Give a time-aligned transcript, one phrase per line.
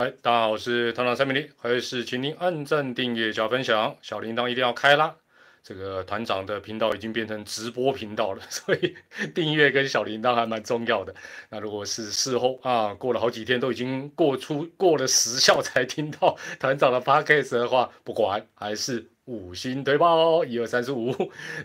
[0.00, 5.16] 嗨，大家好，我是团长三明丽，还是请您按赞、订阅、加分享，小铃铛一定要开啦。
[5.60, 8.94] 这个团长的频道已经变成直播频道了， 所以
[9.34, 11.12] 订阅跟小铃铛还蛮重要的。
[11.50, 21.12] 那如果是事后啊，过了好几天都已经过出过了时效才听到 团长的 podcast 的话，不管还是五星推爆，一二三四五。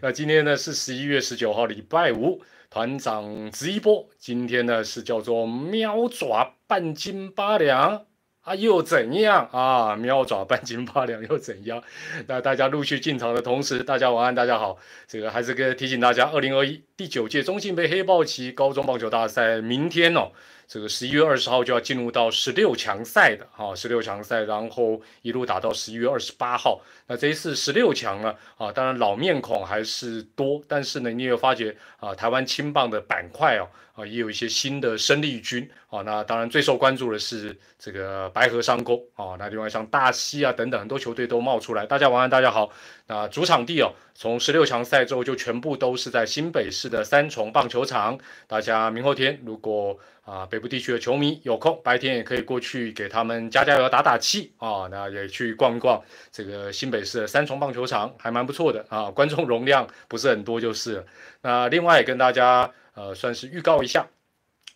[0.02, 2.42] 那今天呢是十一月十九号，礼拜五，
[2.72, 4.10] 团长直播。
[4.18, 8.08] 今天呢是叫做喵爪半斤八两。
[8.44, 9.96] 啊，又怎样啊？
[9.96, 11.82] 喵爪半斤八两又怎样？
[12.28, 14.78] 那大家陆续进场的同时，大家晚安，大家好。
[15.08, 20.30] 这个还是跟提醒大家，二零二一第九届中信杯黑豹旗高中棒球大赛，明天哦，
[20.68, 26.82] 这个十一月二十号就要进入到十六强赛的哈，十六强赛，然后一路打到十一月二十八号。
[27.08, 33.70] 那这一次十六强呢，啊，当然老面孔还是多，但是呢，你也发觉啊，台湾青棒的板块哦。
[33.94, 41.86] 啊，也有一些新的生力军啊，那当然最受关注的是这个白河商工啊，那另外像大溪啊等等很多球队都冒出来。
[41.86, 42.72] 大家晚安，大家好。
[43.06, 48.18] 那主场地哦，从十六强赛之后就全部都是在新北市的三重棒球场。
[48.48, 54.88] 大家明后天如果啊北部地区的球迷有空，白天也可以过去给他们加加油、打打气啊。
[54.90, 61.06] 那也去逛一逛这个新北市的三重棒球场，还蛮不错的啊，观众容量不是很多就是了。
[61.44, 62.72] 那另外也跟大家。
[62.96, 64.08] 呃，算是预告一下，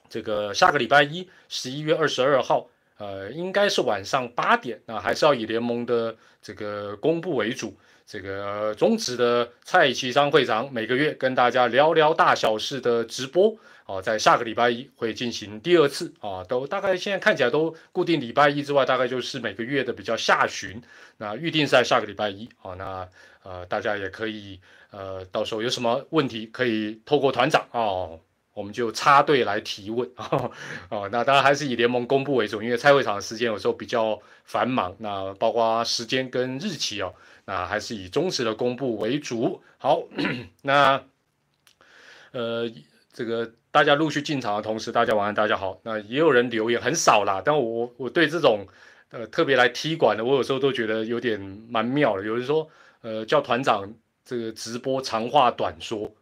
[0.09, 7.77] 这个下个礼拜一，十一月二十二号，呃，应该是晚上八点，那还是要以联盟的这个公布为主。
[8.07, 13.53] 这个中职的蔡其昌会长每个月跟大家聊聊大小事的直播，
[13.85, 20.81] 哦，在下个礼拜一会进行第二次啊，都大概现在看起来都固定礼拜一之外，大概就是每个月的比较下旬，
[21.17, 23.07] 那预定在下个礼拜一，哦，那
[23.43, 24.59] 呃，大家也可以。
[24.91, 28.19] 呃，到时候有什么问题可以透过团长哦，
[28.53, 30.09] 我们就插队来提问
[30.89, 31.09] 哦。
[31.11, 37.13] 那当然还是以联盟公布为主，因为菜会场的时间有时候比较繁忙，那包括时间跟日期哦，
[37.45, 39.61] 那还是以忠实的公布为主。
[39.77, 40.03] 好，
[40.63, 41.03] 那
[42.31, 42.71] 呃，
[43.11, 45.79] 这个大家陆续进场的同时，大家晚安，大家好。
[45.83, 48.65] 那也有人留言很少啦，但我我对这种
[49.11, 52.23] 呃特别来踢馆的，我有时候都觉得有点蛮妙的。
[52.23, 52.69] 有人说，
[53.01, 53.93] 呃，叫团长。
[54.27, 56.13] 这个直播长话短说，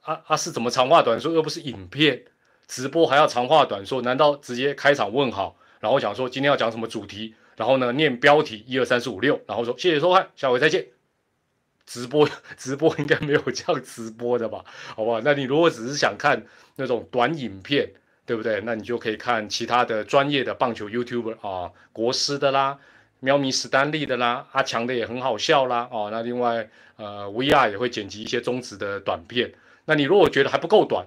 [0.00, 1.32] 啊啊是怎么长话短说？
[1.32, 2.24] 又不是影片
[2.66, 4.02] 直播还要长话短说？
[4.02, 10.88] 难道直接开场问好，然后讲说今天要讲什么主题，然后呢念标题一二三四五六，然后说谢谢收看，下回再见。
[11.86, 12.28] 直播
[12.58, 14.64] 直播应该没有这样直播的吧？
[14.96, 15.20] 好不好？
[15.20, 16.44] 那你如果只是想看
[16.74, 17.88] 那种短影片，
[18.26, 18.60] 对不对？
[18.64, 22.80] 那你就可以看其他的专业的棒球 YouTuber 啊，国师的啦。
[23.24, 29.52] 喵咪史丹利的啦，阿强的也很好笑啦，哦，那另外呃，VR 也会剪辑一些中职的短片。
[29.84, 31.06] 那你如果觉得还不够短，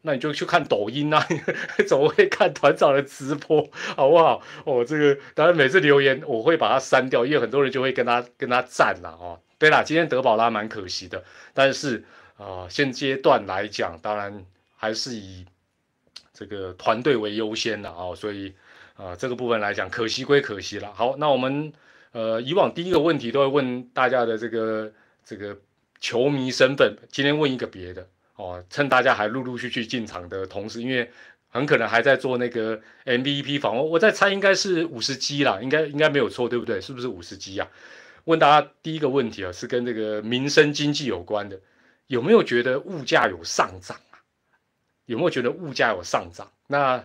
[0.00, 1.24] 那你就去看抖音啊，
[1.86, 3.64] 怎么会看团长的直播，
[3.94, 4.42] 好不好？
[4.64, 11.22] 哦，这个当然每次留言我会把它删掉，因为很多人就会跟他跟他赞啦，哦，对啦，今天德宝拉蛮可惜的，
[11.54, 12.02] 但是
[12.36, 15.46] 啊，现阶段来讲，当然还是以
[16.34, 18.52] 这个团队为优先的哦，所以。
[18.94, 20.92] 啊，这个部分来讲，可惜归可惜了。
[20.92, 21.72] 好，那我们
[22.12, 24.92] 呃，以往第一个问题都会问大家的这个
[25.24, 25.56] 这个
[25.98, 31.10] 球迷身份，今天问一个别的哦，趁大家还陆陆续续进场的同时，因为
[31.48, 36.80] 很可能还在做那个 MVP 访问，我在猜应该是五十 G 啦，应该应该没有错，对不对？
[36.80, 37.66] 是不是五十 G 啊？
[38.24, 41.58] 问大家第一个问题啊，是跟这个民生经济有关的，
[42.08, 44.20] 有没有觉得物价有上涨啊？
[45.06, 46.52] 有没有觉得物价有上涨？
[46.66, 47.04] 那？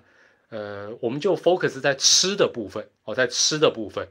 [0.50, 4.08] 呃，我们就 focus 在吃的部分哦，在吃的部分。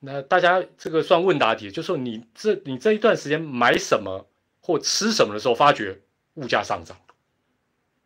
[0.00, 4.26] 那大家这个算问答题，就说你这你这一段时间买什么
[4.60, 6.00] 或吃什么的时候，发觉
[6.34, 6.96] 物价上涨，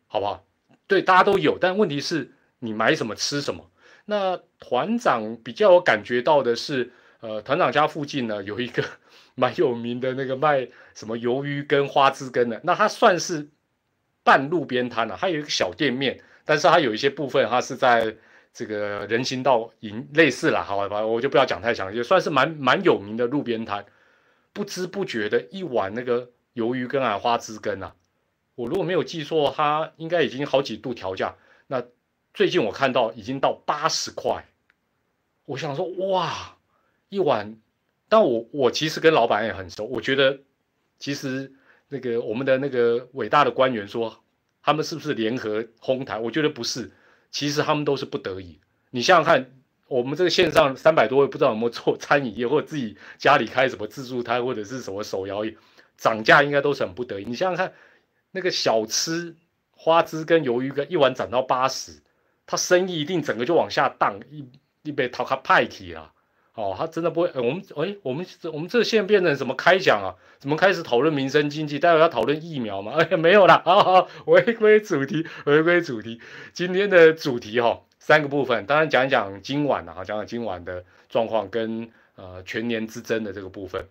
[0.07, 0.45] 好不好？
[0.87, 3.69] 对，大家都有，但问题是你买什么吃什么。
[4.05, 6.91] 那团长比较有感觉到的是，
[7.21, 8.83] 呃，团长家附近呢有一个
[9.35, 13.49] 蛮有名的那个卖什么鱿鱼跟花枝根的，那它算是
[14.23, 16.21] 半路边摊了，还有一个小店面。
[16.49, 18.15] 但是它有一些部分，它是在
[18.51, 23.85] 这个人行道营类似了，好吧，我就不要讲太详细，算是蛮蛮有名的路边摊。
[24.51, 27.93] 不知不觉的一碗那个鱿鱼羹啊，花枝羹啊，
[28.55, 31.35] 我如果没有记错，它应该已经好几度调价。
[31.67, 31.83] 那
[32.33, 34.47] 最近我看到已经到八十块，
[35.45, 36.57] 我想说哇，
[37.09, 37.59] 一碗。
[38.07, 40.39] 但我我其实跟老板也很熟，我觉得
[40.97, 41.53] 其实
[41.89, 44.23] 那个我们的那个伟大的官员说。
[44.61, 46.17] 他们是不是联合哄抬？
[46.17, 46.91] 我觉得不是，
[47.31, 48.59] 其实他们都是不得已。
[48.91, 49.51] 你想想看，
[49.87, 55.55] 我们这个线上三百多位，不知道有没有做餐饮业，或者自己家里开什么自助摊，或者是什么手摇业，
[55.97, 57.25] 涨价应该都是很不得已。
[57.25, 57.73] 你想想看，
[58.31, 59.35] 那个小吃
[59.71, 62.01] 花枝跟鱿鱼羹一碗涨到八十，
[62.45, 64.45] 他生意一定整个就往下荡，一
[64.81, 66.13] 你被讨他派去啦。
[66.59, 67.31] 哦，他真的不会。
[67.35, 70.15] 我们哎，我们我们这现在变成什么开讲啊？
[70.39, 71.79] 怎么开始讨论民生经济？
[71.79, 72.95] 待会要讨论疫苗吗？
[72.99, 73.61] 哎，没有啦。
[73.63, 76.19] 好好，回归主题，回归主题。
[76.51, 83.87] 今天的主题哈，三个部分，当然讲一讲今晚的啊，讲讲今晚的状况跟呃全年之争的这个部分。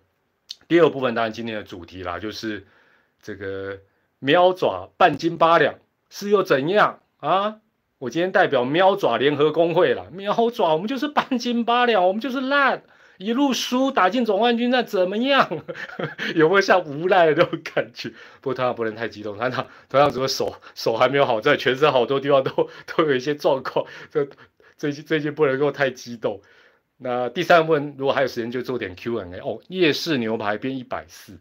[0.68, 2.66] 第二部分当然今天的主题啦，就是
[3.22, 3.78] 这个
[4.18, 5.76] 喵爪半斤八两
[6.10, 7.60] 是又怎样啊？
[7.98, 12.84] 我今天代表喵爪联合工会了，喵爪，我们就是半斤八两，我们就是烂，
[13.16, 15.64] 一路输打进总冠军战怎么样？
[16.36, 18.08] 有没有像无赖的那种感觉？
[18.40, 24.28] 不过他不能太激动，团长团长怎么手手还没有好，在全身好多地方都 都有一些状况，这
[24.76, 26.40] 最近最近不能够太激动。
[26.98, 31.36] 那第三问如果还有时间就做点 Q&A 哦，夜市牛排变一百四，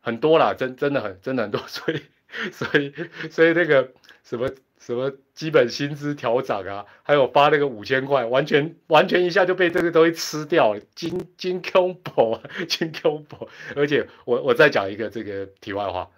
[0.00, 2.02] 很多啦，真真的很真的很多，所以
[2.50, 2.92] 所以
[3.30, 3.92] 所以那个
[4.24, 4.50] 什么。
[4.80, 13.46] 什么基本薪资调涨啊，还有发那个五千块，完全完全一下就被这个东西吃掉了，金金 combo 金 combo，
[13.76, 16.10] 而且我我再讲一个这个题外话，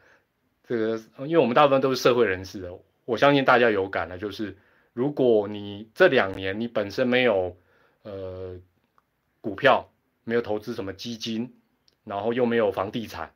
[0.66, 2.72] 这个因为我们大部分都是社会人士的，
[3.04, 4.56] 我相信大家有感的，就是
[4.92, 7.56] 如果你这两年你本身没有
[8.04, 8.56] 呃
[9.40, 9.90] 股票，
[10.22, 11.52] 没有投资什么基金，
[12.04, 13.34] 然后又没有房地产，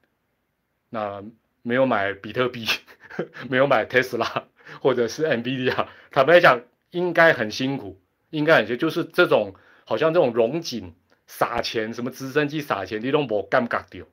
[0.89, 1.25] 那
[1.63, 2.65] 没有买比特币，
[3.51, 4.45] 没有买特斯拉。
[4.81, 9.55] 或者是 NVIDIA，坦白讲，应该很辛苦，应该很辛就是这种
[9.85, 10.95] 好像这种融景
[11.27, 14.05] 撒钱，什么直升机撒钱，你都无干干掉，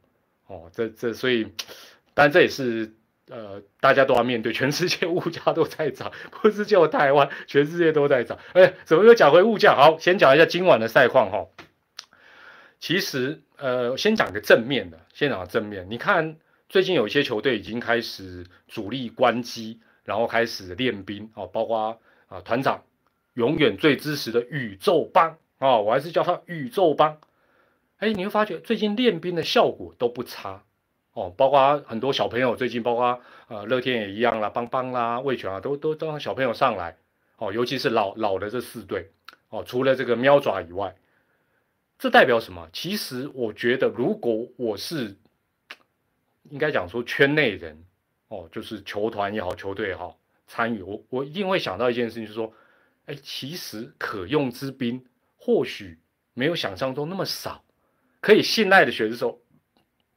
[0.47, 1.47] 哦，这这所以，
[2.13, 2.91] 但这也是
[3.29, 6.11] 呃大家都要面对，全世界物价都在涨，
[6.41, 8.37] 不是只有台湾，全世界都在涨。
[8.53, 9.75] 哎，怎么又讲回物价？
[9.75, 11.47] 好，先讲一下今晚的赛况哈。
[12.79, 15.87] 其实呃，先讲个正面的，先讲正面。
[15.89, 16.35] 你看
[16.67, 19.79] 最近有一些球队已经开始主力关机。
[20.03, 22.83] 然后开始练兵哦，包括啊团长
[23.35, 27.19] 永远最支持的宇宙帮啊，我还是叫他宇宙帮。
[27.97, 30.63] 哎，你会发觉最近练兵的效果都不差
[31.13, 36.97] 哦，包括很多小朋友最近，包括呃乐天也一样啦，邦邦啦、魏权啊，都都都让小朋友上来
[37.37, 39.09] 哦，尤其是老老的这四队
[39.47, 40.95] 哦，除了这个喵爪以外，
[41.97, 42.67] 这代表什么？
[42.73, 45.15] 其实我觉得，如果我是
[46.49, 47.85] 应该讲说圈内人。
[48.33, 52.51] 哦，就是球团也好，球队也好，参与我我一定会想到一件事情，就是说，
[53.05, 55.05] 哎，其实可用之兵
[55.37, 55.99] 或许
[56.33, 57.63] 没有想象中那么少，
[58.19, 59.39] 可以信赖的选手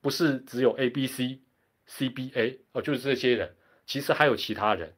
[0.00, 1.40] 不是只有 A、B、C、
[1.84, 3.54] C、B、A 哦，就是这些人，
[3.84, 4.94] 其实还有其他人。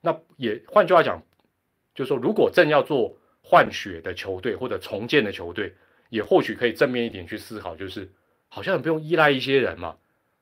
[0.00, 1.22] 那也换句话讲，
[1.94, 5.72] 就是说，如果正要做换血的球队或者重建的球队，
[6.08, 8.10] 也或许可以正面一点去思考，就是
[8.48, 9.96] 好像不用依赖一些人嘛，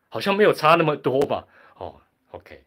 [0.09, 1.49] 好像没有差那么多嘛，哦。
[2.35, 2.65] OK，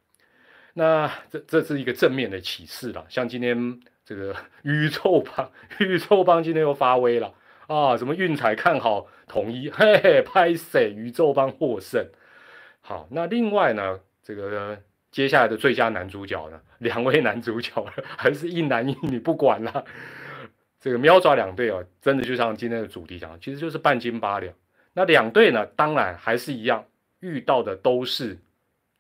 [0.74, 3.06] 那这这是一个正面的启示了。
[3.10, 4.34] 像今天这个
[4.64, 7.34] 宇宙帮，宇宙帮今天又发威了
[7.68, 7.98] 啊！
[7.98, 10.92] 什么运彩看好统一，嘿嘿，拍谁？
[10.92, 12.08] 宇宙帮获胜。
[12.80, 14.82] 好，那另外呢，这个
[15.12, 17.86] 接下来的最佳男主角呢，两位男主角
[18.16, 19.84] 还是一男一女，不管了。
[20.80, 24.54] 这个喵爪两队哦，真的就像今天的主题讲，其实就是半斤八两。
[24.94, 26.86] 那两队呢，当然还是一样，
[27.20, 28.38] 遇到的都是。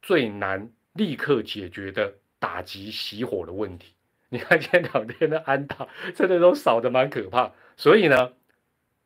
[0.08, 3.94] 最难立刻解决的打击熄火的问题，
[4.30, 8.32] 你看前两天的安打真的都少的蛮可怕，所以呢，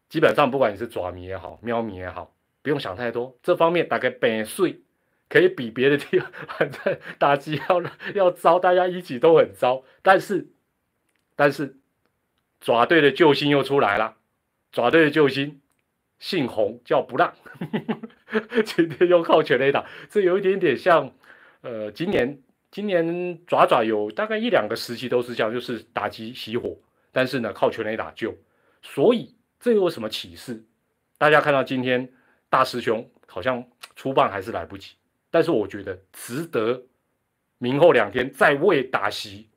[0.10, 4.80] 基本上不管你是爪迷也好，喵迷也好，不用想太多，这方面大概百岁
[5.28, 7.82] 可以比别的地方 反正打击要
[8.14, 10.50] 要糟，大家一起都很糟，但是
[11.36, 11.78] 但是
[12.60, 14.18] 爪队的救星又出来了，
[14.72, 15.58] 爪队的救星。
[16.20, 17.34] 姓洪叫不让，
[18.66, 21.12] 今天又靠全垒打，这有一点点像，
[21.62, 26.78] 呃，今年今年爪爪有大概一两个时期都是这样，就是打击熄火，
[27.12, 28.36] 但是呢靠全垒打救，
[28.82, 30.64] 所以这有什么启示？
[31.18, 32.10] 大家看到今天
[32.50, 33.64] 大师兄好像
[33.96, 34.96] 出棒还是来不及，
[35.30, 36.82] 但是我觉得值得
[37.58, 39.50] 明后两天再为打席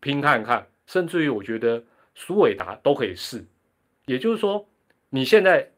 [0.00, 1.84] 拼看看，甚至于我觉得
[2.14, 3.44] 苏伟达都可以试，
[4.06, 4.68] 也就是说
[5.10, 5.68] 你现在。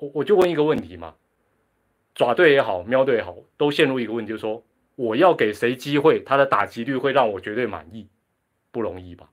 [0.00, 1.14] 我我就问一个问题嘛，
[2.14, 4.62] 爪队也好，喵队也好，都陷入一个问题，就是说
[4.94, 8.08] 我要给谁机会，他的打击率会让我绝对满意，
[8.70, 9.28] 不容易吧？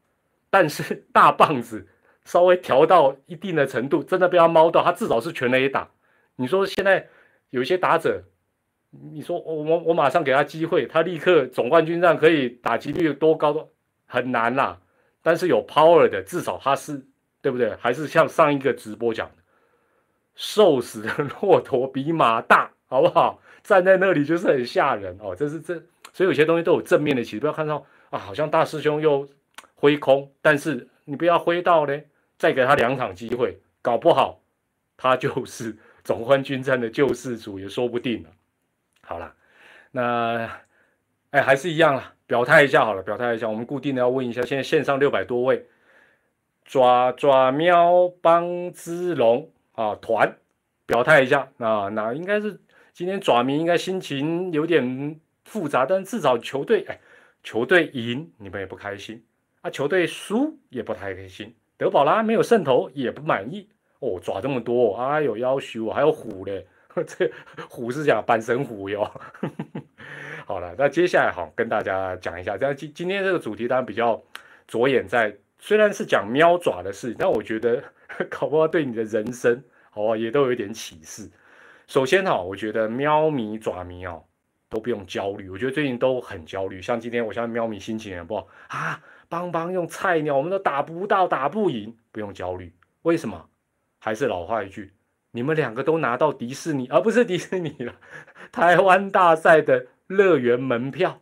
[0.49, 1.87] 但是大棒子
[2.25, 5.89] 稍微调到一定的程度，真的被他猫到，他至少是全垒打。
[6.35, 7.07] 你说现在
[7.51, 8.23] 有一些打者，
[9.13, 13.71] 你说我我我马上给他机会，他立刻总冠军战可以打击率多高都
[14.07, 14.81] 很难啦。
[15.21, 17.05] 但是有 power 的，至少他是
[17.41, 17.75] 对不对？
[17.79, 19.29] 还是像上一个直播讲。
[20.41, 23.39] 瘦死的骆驼比马大，好不好？
[23.61, 25.35] 站在那里就是很吓人哦。
[25.35, 25.75] 这是这，
[26.11, 27.39] 所以有些东西都有正面的启示。
[27.39, 29.29] 不要看到啊，好像大师兄又
[29.75, 31.95] 挥空，但是你不要挥到呢，
[32.39, 34.41] 再给他两场机会，搞不好
[34.97, 38.29] 他就是总冠军战的救世主也说不定了。
[39.01, 39.35] 好了，
[39.91, 40.49] 那
[41.29, 45.67] 哎还是一样了，表态一下好了，表态一下，我们固定的要问一下，现在线上六百多位，
[46.65, 49.47] 抓抓喵帮之龙
[49.81, 50.37] 啊团
[50.85, 52.59] 表态一下啊，那应该是
[52.93, 56.99] 今天爪迷应该心情有点复杂，但至少球队哎
[57.41, 59.23] 球队赢你们也不开心
[59.61, 61.53] 啊，球队输也不太开心。
[61.77, 63.67] 德保拉没有胜投也不满意
[63.99, 66.67] 哦，爪这么多，哎呦要求还有虎嘞，
[67.07, 67.31] 这
[67.67, 69.09] 虎是讲半神虎哟。
[70.45, 74.21] 好了，那接下来好跟大家讲一下，这样今今天这个主题当然比较
[74.67, 77.81] 着眼在，虽然是讲喵爪的事，但我觉得
[78.29, 81.29] 搞不好对你的人生哦也都有一点启示。
[81.87, 84.23] 首先哈，我觉得喵迷爪迷哦
[84.69, 89.03] 都不用焦虑，我觉得最近都很焦虑，像今天我相信喵迷心情也不好啊。
[89.27, 92.73] 邦邦用菜鸟，我们都打不到，打不赢，不用焦虑。
[93.03, 93.49] 为什么？
[93.99, 94.93] 还是老话一句，
[95.31, 97.95] 你们两个都拿到迪士尼，而不是迪士尼了。
[98.51, 101.21] 台湾大赛的乐园门票，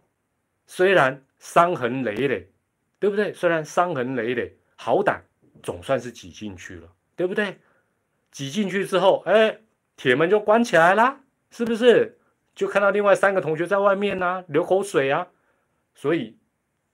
[0.65, 2.49] 虽然伤痕累累，
[2.99, 3.31] 对不对？
[3.33, 5.19] 虽然伤痕累累，好歹
[5.61, 7.59] 总算是挤进去了，对不对？
[8.31, 9.59] 挤进去之后，哎，
[9.95, 11.21] 铁门就关起来啦，
[11.51, 12.17] 是不是？
[12.55, 15.27] 就看到另外三个同学在外面呢，流口水啊，
[15.95, 16.37] 所以。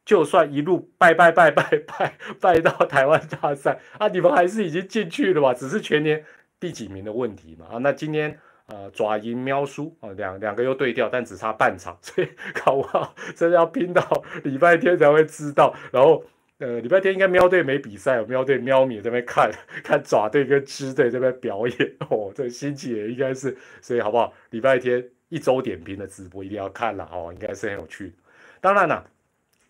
[0.06, 5.52] 就算一路拜拜拜拜拜 拜到台湾大赛啊，你们还是已经进去了吧？
[5.52, 6.24] 只是全年
[6.60, 7.78] 第几名的问题嘛啊。
[7.80, 12.30] 那今天呃爪赢喵输啊，两两个又对调，但只差半场，所以
[12.64, 15.74] 搞不好真的要拼到礼拜天才会知道。
[15.92, 16.24] 然后
[16.60, 19.52] 呃礼拜天应该喵队没比赛，喵队喵米这边看
[19.84, 24.34] 看爪队跟支队这边表演 哦，这心情也应该是，所以好不好？
[24.52, 28.14] 礼拜天一周点评的直播一定要看了哦，应该是很有趣。
[28.62, 29.06] 当然了。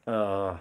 [0.06, 0.56] 呃，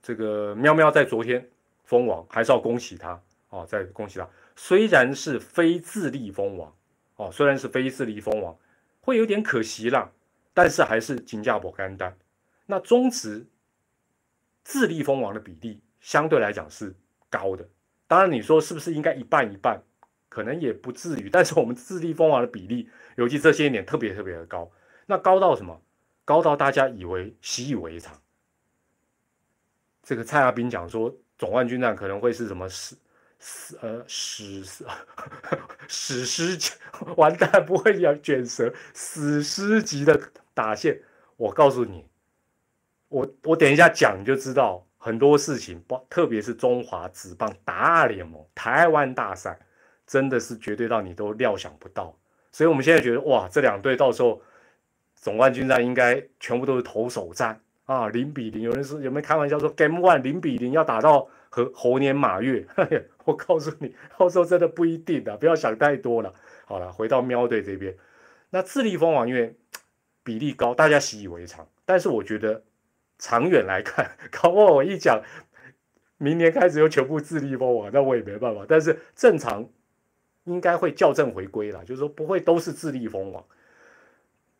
[0.00, 1.44] 这个喵喵在昨天
[1.82, 4.28] 封王，还是要恭喜他哦，再恭喜他。
[4.54, 6.72] 虽然是非自立封王
[7.16, 8.56] 哦，虽然是非自立封王，
[9.00, 10.12] 会有点可惜啦，
[10.54, 12.16] 但是还是金价博干单。
[12.66, 13.44] 那中职
[14.64, 16.94] 自立封王的比例相对来讲是
[17.28, 17.68] 高的，
[18.06, 19.82] 当然你说是不是应该一半一半，
[20.28, 21.28] 可能也不至于。
[21.30, 24.70] 但是我们自立封王的比例，尤其这些年特别特别的高，
[25.06, 25.80] 那高到什么？
[26.24, 28.16] 高到大家以为习以为常。
[30.02, 32.96] 这个蔡亚斌讲说，总冠军战可能会是什么史
[33.38, 34.62] 史呃史
[35.88, 36.70] 史诗级，
[37.16, 40.20] 完蛋不会讲卷舌，史诗级的
[40.54, 41.00] 打线。
[41.36, 42.04] 我告诉你，
[43.10, 49.58] 我我等一下讲就知道很多事情，不特别是中华职棒大联盟台湾大赛，
[50.06, 52.16] 真的是绝对到你都料想不到。
[52.50, 54.40] 所以我们现在觉得哇，这两队到时候
[55.14, 57.60] 总冠军战应该全部都是投手战。
[57.84, 62.64] 啊，零比零，有人说有没有开玩笑说 Game One 零比零要打到和猴年马月？
[63.26, 66.32] 我告诉你，到时候真的不一定的，不要想太多了。
[66.66, 67.92] 好了，回到喵队这边，
[68.50, 69.56] 那智利蜂王因为
[70.22, 71.66] 比例高，大家习以为常。
[71.84, 72.62] 但是我觉得
[73.20, 75.22] 长远来看，搞不好我一讲，
[76.16, 78.64] 明年开始又全部自立蜂王，那我也没办法。
[78.66, 79.68] 但是正常
[80.44, 83.44] 应该会校正回归了，就是说不会都是自立蜂王，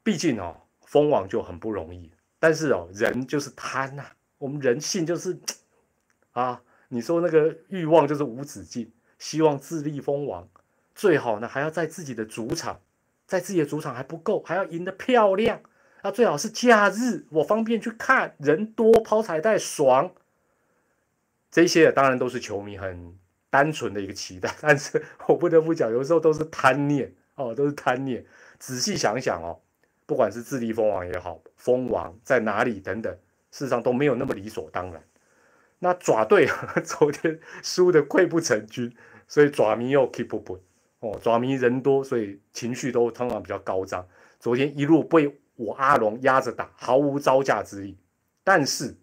[0.02, 2.12] 毕竟哦，蜂王就很不容易。
[2.38, 4.04] 但是哦，人就是贪呐，
[4.38, 5.38] 我们人性就是
[6.32, 10.48] 啊，你说那个欲望就是无止境，希望自立封王，
[10.94, 12.80] 最好呢还要在自己的主场，
[13.26, 15.60] 在自己的主场还不够，还要赢得漂亮，
[16.02, 20.12] 那最好是假日，我方便去看，人多抛彩带爽。
[21.50, 23.18] 这些当然都是球迷很
[23.50, 28.24] 单纯的一个期待，但是我不得不讲，有时候都是贪念哦，都是贪念。
[28.58, 29.60] 仔细想想哦。
[30.06, 33.12] 不管是智利蜂王也好，蜂王在哪里等等，
[33.52, 35.00] 事实上都没有那么理所当然。
[35.78, 36.48] 那爪队
[36.82, 38.92] 昨天输的溃不成军，
[39.28, 40.60] 所以爪迷又 keep 不稳
[40.98, 41.16] 哦。
[41.22, 44.04] 爪迷人多，所以情绪都通常比较高涨。
[44.40, 47.98] 昨天一路被我阿龙压着打，毫无招架之力。
[48.42, 48.96] 但是，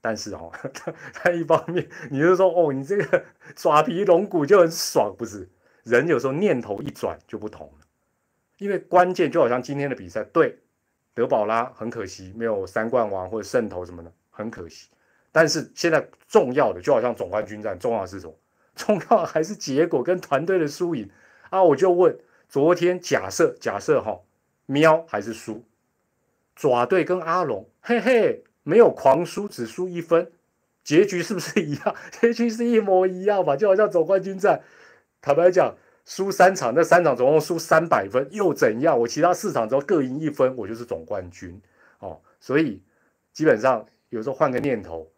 [0.00, 0.50] 但是哦，
[1.14, 3.24] 他一方面你就说哦，你这个
[3.54, 5.48] 爪皮龙骨就很爽，不是？
[5.84, 7.86] 人有时候念头一转就不同了。
[8.58, 10.58] 因为关键就好像今天的比赛，对
[11.14, 14.88] 德保拉很可惜没有三冠王或者胜投什么的，很可惜。
[15.32, 18.34] 但是现在重要的就好像总冠军战，重要是什么？
[18.74, 21.08] 重要还是结果跟团队的输赢
[21.50, 21.62] 啊？
[21.62, 24.18] 我就问，昨天假设假设哈，
[24.70, 25.64] 喵还是输，
[26.54, 30.30] 爪队跟阿龙，嘿嘿，没有狂输，只输一分，
[30.84, 31.96] 结局是不是一样？
[32.20, 33.56] 结局是一模一样吧？
[33.56, 34.62] 就好像总冠军战，
[35.20, 35.74] 坦白讲。
[36.06, 38.98] 输三场，那三场总共输三百分，又怎样？
[38.98, 41.60] 我其他四场之后各赢一分，我就是总冠军
[42.00, 42.20] 哦。
[42.40, 42.82] 所以
[43.32, 45.08] 基本上有时候换个念头，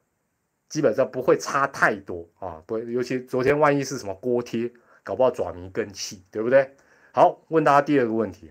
[0.69, 4.71] 基本上不会差太多啊，不会，尤其昨天万一是什么锅贴，
[5.03, 6.75] 搞不好爪迷更气，对不对？
[7.13, 8.51] 好，问大家第二个问题，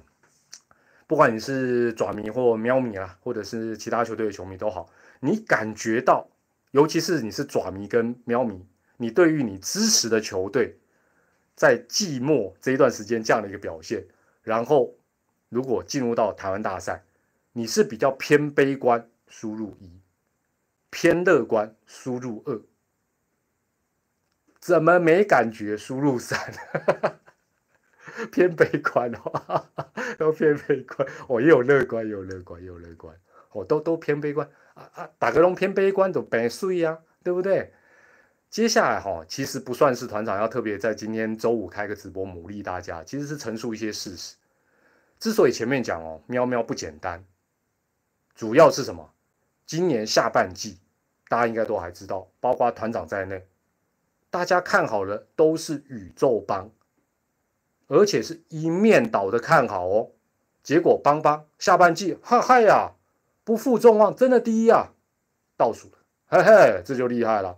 [1.11, 4.89] 不管你是爪迷或喵迷啊，或者是其他球队的球迷都好，
[5.19, 6.29] 你感觉到，
[6.71, 8.65] 尤其是你是爪迷跟喵迷，
[8.95, 10.77] 你对于你支持的球队
[11.53, 14.05] 在季末这一段时间这样的一个表现，
[14.41, 14.95] 然后
[15.49, 17.03] 如果进入到台湾大赛，
[17.51, 19.91] 你是比较偏悲观，输入一。
[20.91, 22.61] 偏乐观，输入二，
[24.61, 25.75] 怎么没感觉？
[25.75, 26.39] 输入三，
[28.31, 29.65] 偏悲观哦，
[30.17, 31.07] 都偏悲观。
[31.27, 33.15] 哦，也有乐观，有乐观，有乐观。
[33.51, 35.09] 哦，都都偏悲观啊啊！
[35.19, 37.73] 打个龙偏悲观都白睡呀，对不对？
[38.49, 44.35] 接下来哈，其实不算是团长要特别在今天周五开个直播鼓励大家，其实是陈述一些事实。
[45.19, 47.23] 之所以前面讲哦，喵喵不简单，
[48.35, 49.13] 主要是什么？
[49.65, 50.79] 今年下半季。
[51.29, 53.47] 大家应该都还知道，包括团长在内，
[54.29, 56.69] 大家看好了都是宇宙帮，
[57.91, 60.11] 而且是一面倒的看好哦。
[60.63, 62.93] 结果邦邦下半季，哈嗨呀，
[63.43, 64.93] 不负众望，真的第一啊，
[65.57, 67.57] 倒数了，嘿嘿，这就厉害了。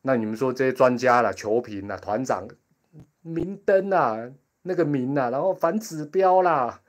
[0.00, 2.48] 那你们说这些专家啦、球评啦、团长
[3.20, 6.80] 明灯啊，那个明啊，然后反指标啦，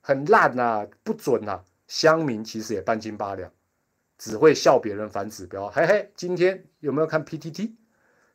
[0.00, 3.48] 很烂呐，不准呐，乡民其实也半斤八两。
[4.16, 6.10] 只会笑别人反指标，嘿嘿。
[6.16, 7.72] 今天有没有看 PTT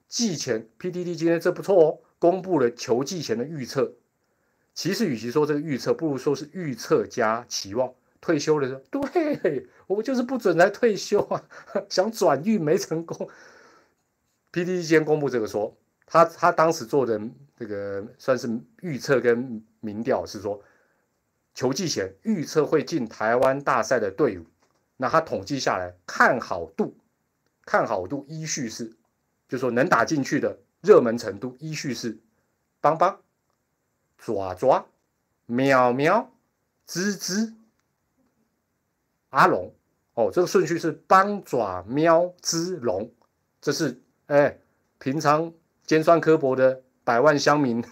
[0.08, 3.94] 季前 PTT 今天这不错哦，公布了球季前的预测。
[4.76, 7.92] 其实与其说这个预测，不如说是预测加期望。
[8.22, 11.42] 退休的时候，对我就是不准来退休啊，
[11.90, 13.30] 想转运没成功。
[14.52, 15.74] PTT 今天公布这个说，
[16.06, 17.20] 他他当时做的
[17.58, 20.62] 这个算是预测跟民调是说，
[21.54, 24.46] 球季前预测会进台湾大赛的队伍。
[24.98, 26.94] 那他统计下来，看好度，
[27.64, 28.92] 看好度依序是，
[29.48, 32.18] 就说能打进去的热门程度依序是，
[32.82, 33.20] 邦邦、
[34.18, 34.86] 爪爪、
[35.46, 36.32] 喵喵、
[36.88, 37.54] 吱吱、
[39.30, 39.74] 阿龙，
[40.14, 43.12] 哦，这个顺序是邦爪喵吱龙，
[43.62, 44.58] 这是哎，
[44.98, 45.52] 平常
[45.86, 47.84] 尖酸刻薄的百万乡民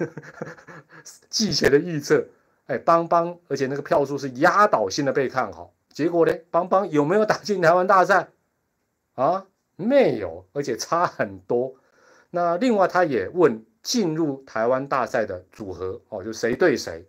[1.29, 2.25] 季前的预测，
[2.67, 5.73] 哎，邦邦，而且那个票数是压倒性的被看好。
[5.89, 6.33] 结果呢？
[6.51, 8.29] 邦邦有没有打进台湾大赛
[9.15, 9.47] 啊？
[9.75, 11.75] 没有，而且差很多。
[12.37, 17.03] 那另外他也问进入台湾大赛的组合哦，就谁对谁，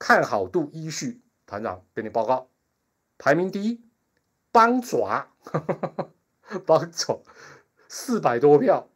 [0.00, 2.48] 看好度依序，团长给你报告，
[3.16, 3.80] 排名第一，
[4.50, 5.28] 邦爪，
[6.66, 7.22] 邦爪
[7.86, 8.88] 四百多票，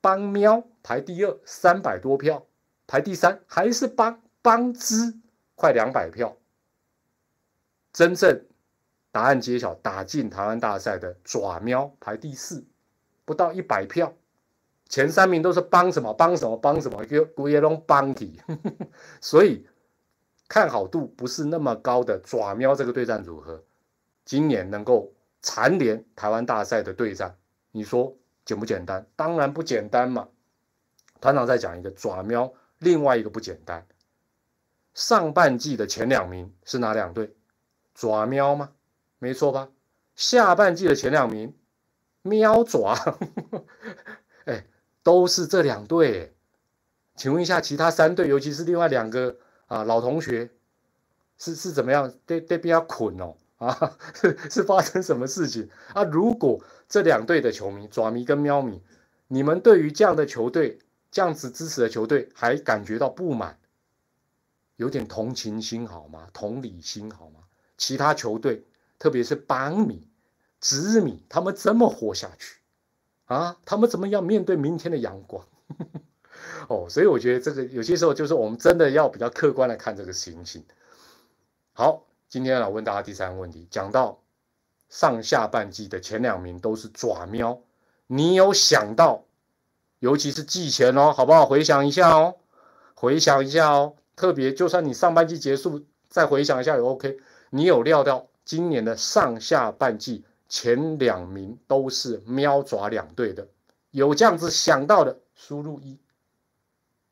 [0.00, 2.46] 邦喵排第二，三百多票，
[2.86, 5.18] 排第三还是邦邦之，
[5.54, 6.38] 快两百票，
[7.92, 8.46] 真正。
[9.10, 12.64] 答案揭晓，打进台湾大赛的爪喵排第四，
[13.26, 14.14] 不到一百票，
[14.92, 18.38] 前三名都是帮什么帮什么帮什么，叫古耶龙帮体，
[19.22, 19.66] 所以
[20.46, 23.64] 看好度不是那么高的爪喵这个对战组合，
[24.26, 27.38] 今年能够蝉联台湾大赛的对战，
[27.70, 29.06] 你说简不简单？
[29.16, 30.28] 当然不简单嘛。
[31.22, 33.86] 团长再讲一个爪喵，另外一个不简单，
[34.92, 37.34] 上半季的前两名是哪两队？
[37.94, 38.72] 爪喵吗？
[39.18, 39.70] 没错吧？
[40.16, 41.56] 下半季的前两名，
[42.20, 42.94] 喵爪，
[44.44, 44.66] 哎，
[45.02, 46.34] 都是这两队。
[47.16, 49.36] 请问一下，其他三队，尤其是另外两个
[49.66, 50.50] 啊，老同学，
[51.38, 52.12] 是是怎么样？
[52.26, 53.98] 对对，比较捆哦啊，
[54.50, 56.04] 是发生什么事情啊？
[56.04, 58.82] 如果这两队的球迷，爪迷跟喵迷，
[59.28, 60.78] 你们对于这样的球队，
[61.10, 63.58] 这样子支持的球队，还感觉到不满，
[64.76, 66.28] 有点同情心好吗？
[66.32, 67.40] 同理心好吗？
[67.76, 68.64] 其他球队。
[68.98, 70.08] 特别是邦米、
[70.60, 72.61] 知米，他们怎么活下去
[73.26, 73.56] 啊？
[73.64, 75.44] 他们怎么样面对明天的阳光？
[76.68, 80.64] 哦，所以我觉得这个有些时候就是我们真的要比较客观来看这个情形。
[81.72, 84.20] 好，今天来问大家第三个问题，讲到
[84.88, 87.60] 上下半季的前两名都是爪喵，
[88.06, 89.24] 你有想到，
[89.98, 91.46] 尤其是季前哦，好不好？
[91.46, 92.36] 回想一下哦，
[92.94, 97.18] 回想一下哦，特别就算你上半季结束再回想一下也 OK，
[97.50, 98.28] 你有料到？
[98.44, 103.48] 今年的上下半季前两名都是喵爪两队的，
[103.90, 105.98] 有这样子想到的，输入一。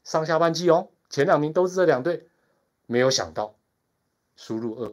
[0.05, 2.29] 上下半季哦，前两名都是这两队，
[2.85, 3.55] 没有想到，
[4.37, 4.93] 输入二。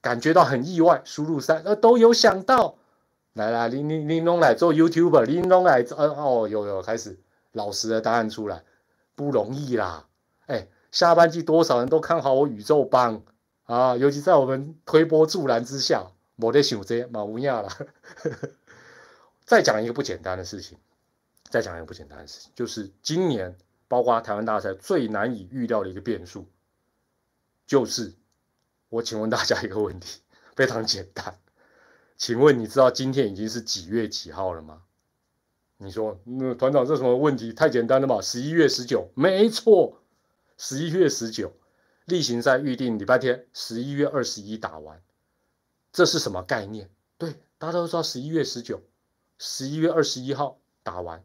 [0.00, 1.60] 感觉到很意外，输入三。
[1.64, 2.78] 呃，都有想到，
[3.34, 7.20] 来来，林林林龙来做 YouTuber，林龙来，呃哦，有有开始
[7.52, 8.64] 老实的答案出来，
[9.14, 10.06] 不容易啦。
[10.46, 13.22] 哎，下半季多少人都看好我宇宙帮。
[13.64, 16.06] 啊，尤其在我们推波助澜之下，
[16.38, 17.68] 我得想这马乌亚了。
[19.44, 20.78] 再讲一个不简单的事情，
[21.48, 23.56] 再讲一个不简单的事情，就是今年
[23.88, 26.46] 包括台湾大赛最难以预料的一个变数，
[27.66, 28.14] 就是
[28.88, 30.20] 我请问大家一个问题，
[30.54, 31.38] 非常简单，
[32.16, 34.82] 请问你知道今天已经是几月几号了吗？
[35.80, 37.52] 你说那团长这什么问题？
[37.52, 38.20] 太简单了吧！
[38.20, 40.02] 十一月十九，没错，
[40.56, 41.52] 十一月十九，
[42.04, 45.00] 例行赛预定礼拜天，十一月二十一打完，
[45.92, 46.90] 这是什么概念？
[47.16, 48.82] 对，大家都知道十一月十九。
[49.40, 51.24] 十一月二十一号打完，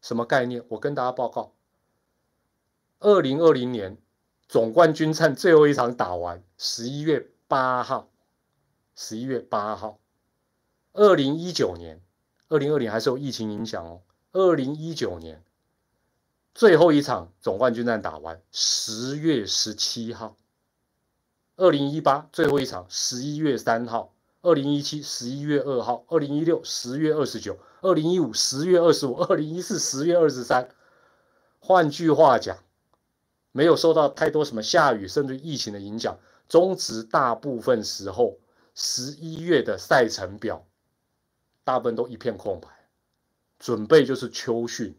[0.00, 0.64] 什么概念？
[0.68, 1.54] 我跟大家报告，
[2.98, 3.98] 二零二零年
[4.48, 8.10] 总冠军战最后一场打完，十一月八号，
[8.96, 10.00] 十一月八号，
[10.92, 12.02] 二零一九年，
[12.48, 14.02] 二零二零还是有疫情影响哦。
[14.32, 15.44] 二零一九年
[16.52, 20.36] 最后一场总冠军战打完，十月十七号，
[21.62, 24.12] 二零一八最后一场，十一月三号。
[24.40, 30.68] 二零一七十一月二号，二零一六十月二十九，二零一五十月二十五，二零一四十月二十三。
[31.60, 32.58] 换句话讲，
[33.52, 38.38] 没有受到太多什么下雨甚至疫情的影响，中职大部分时候
[38.74, 40.66] 十一月的赛程表，
[41.62, 42.66] 大部分都一片空白，
[43.60, 44.98] 准备就是秋训。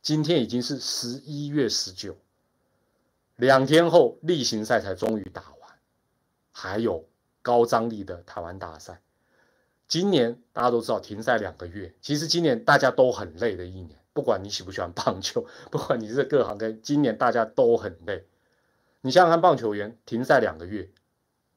[0.00, 2.16] 今天已经是十一月十九，
[3.36, 5.61] 两天后例行赛才终于打完，
[6.52, 7.08] 还有。
[7.44, 9.02] 高张力的台湾大赛，
[9.88, 11.92] 今年大家都知道停赛两个月。
[12.00, 18.28] 其实今年大家都很累的一年，不管你喜不喜欢棒球，不管你是各行各业，今年大家都很累。
[19.00, 20.88] 你想想看，棒球员停赛两个月，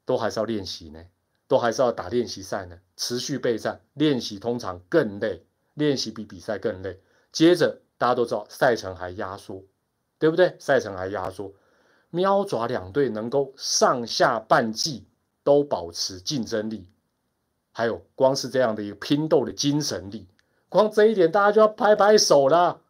[0.05, 1.05] 都还是要练习呢，
[1.47, 6.99] 都还是要打练习赛呢，持续备战，练习通常更累，练习比比赛更累。
[7.31, 9.63] 接着大家都知道赛程还压缩，
[10.17, 10.55] 对不对？
[10.58, 11.53] 赛程还压缩，
[12.15, 15.06] 喵爪两队能够上下半季。
[15.45, 16.88] 都保持竞争力，
[17.71, 20.25] 还有光是这样的一个拼斗的精神力，
[20.69, 22.82] 光这一点大家就要拍拍手了。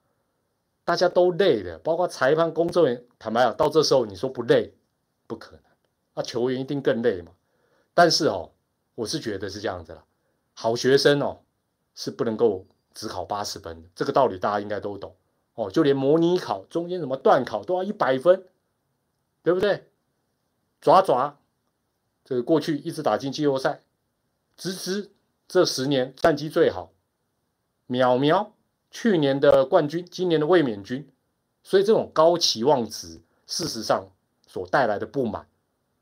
[0.86, 3.04] 大家都累的，包括裁判、工作人员。
[3.20, 4.74] 坦白讲，到这时候你说不累，
[5.28, 5.62] 不可能。
[6.14, 7.34] 那球员一定更累嘛。
[7.94, 8.52] 但是哦，
[8.96, 10.06] 我是觉得是这样子了。
[10.54, 11.40] 好学生哦，
[11.94, 15.14] 是不能够只考八十分的，这个道理大家应该都懂
[15.56, 15.70] 哦。
[15.70, 18.46] 就连模拟考中间什么段考都要一百分，
[19.46, 19.88] 对不对？
[20.82, 21.38] 爪爪。
[22.24, 23.82] 这个过去一直打进季后赛，
[24.58, 25.12] 直直
[25.48, 26.92] 这十年战绩最好，
[27.88, 28.48] 淼淼
[28.90, 31.08] 去年的冠军，今年的卫冕军，
[31.64, 34.10] 所以这种高期望值，事实上
[34.48, 35.48] 所带来的不满，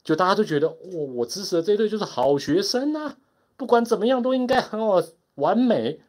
[0.01, 3.17] 就大家都觉得，我我支持的这队就是好学生啊，
[3.58, 5.03] 不管怎么样都应该很好
[5.36, 5.99] 完美。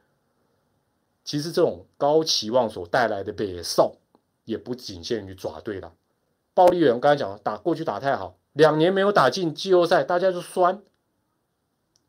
[1.25, 3.97] 其实这种高期望所带来的北少，
[4.45, 5.93] 也不仅限于爪队了，
[6.55, 8.39] 暴力员刚才讲了，打过去打太好。
[8.53, 10.81] 两年没有打进季后赛，大家就酸，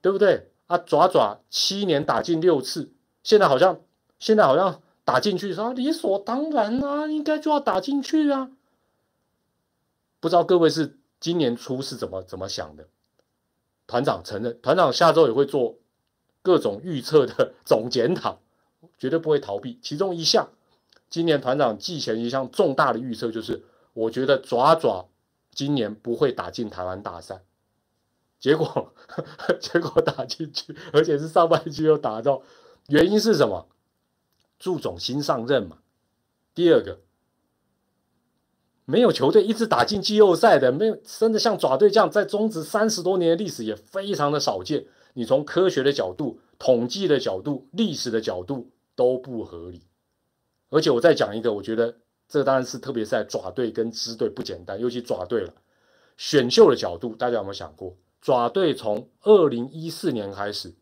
[0.01, 0.51] 对不对？
[0.67, 2.91] 啊，爪爪七年打进六次，
[3.23, 3.81] 现在好像
[4.19, 8.51] 现在好像打进去，说理所当然啊，应该就要打进去啊。
[10.19, 12.87] 不知道各位是今年初是怎么怎么想的？
[13.87, 15.77] 团长承认，团长下周也会做
[16.41, 18.39] 各种预测的总检讨，
[18.97, 19.79] 绝对不会逃避。
[19.81, 20.49] 其中一项，
[21.09, 23.63] 今年团长季前一项重大的预测就是，
[23.95, 25.09] 我觉得爪爪。
[25.51, 27.45] 今年不会打进台湾大赛，
[28.41, 28.93] 结果
[29.61, 32.41] 结果打进去，而且是上半季又打到，
[32.89, 33.69] 原因是什么？
[34.59, 35.77] 祝总新上任嘛。
[36.53, 36.99] 第二个，
[38.83, 44.87] 没有球队一直打进季后赛的，没有真的像爪队这样在中职三十多年的历史也非常的少见。
[45.13, 49.83] 你从科学的角度、统计的角度、历史的角度都不合理。
[50.69, 51.95] 而且我再讲一个，我觉得。
[52.27, 55.53] 这当然是特别在爪队跟支队不简单，尤其爪队了。
[56.17, 57.95] 选秀的角度，大家有没有想过？
[58.21, 60.73] 爪队从二零一四年开始，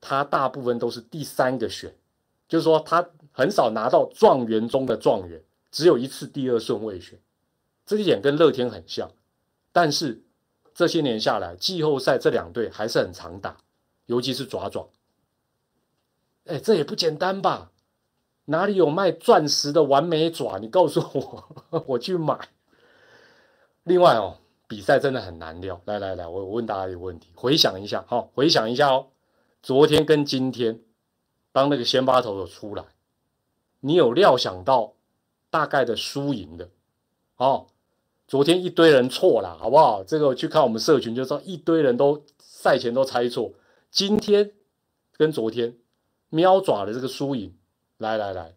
[0.00, 1.96] 他大部分都是第三个选，
[2.46, 7.18] 就是说他很少拿到状元中的状元，只有一次第二顺位选。
[7.86, 9.10] 这一点跟乐天很像，
[9.72, 10.22] 但是
[10.74, 13.56] 这些年下来，季后赛这两队还是很常打，
[14.06, 14.88] 尤其是爪爪。
[16.44, 17.71] 哎，这也不简单吧？
[18.46, 20.58] 哪里有卖钻石的完美爪？
[20.58, 22.38] 你告诉我， 我去买。
[23.84, 25.80] 另外哦，比赛真的很难料。
[25.84, 29.06] 来来来，我问大家一个问题，回想一下哈，回想一下哦，
[29.62, 30.80] 昨天跟今天，
[31.52, 32.84] 当那个先发投手出来，
[33.80, 34.94] 你有料想到
[35.50, 36.68] 大概的输赢的？
[37.36, 37.66] 哦，
[38.26, 40.02] 昨天一堆人错了，好不好？
[40.04, 43.52] 这个去看我们社群就知道，一堆人都赛前都猜错。
[43.90, 44.52] 今天
[45.16, 45.76] 跟昨天，
[46.28, 47.54] 喵爪的这个输赢。
[48.02, 48.56] 来来来，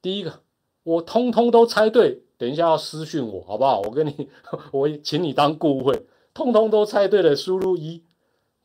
[0.00, 0.42] 第一个
[0.84, 3.80] 我通通都猜对，等一下要私讯我好不好？
[3.80, 4.30] 我跟你，
[4.70, 8.04] 我请你当顾问，通通都猜对了，输入一，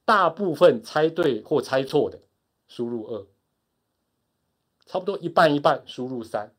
[0.05, 2.19] 大部分猜对或猜错的，
[2.67, 3.25] 输入二，
[4.85, 6.53] 差不多一半一半输入三，